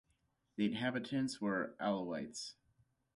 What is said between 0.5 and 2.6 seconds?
The inhabitants were Alawites.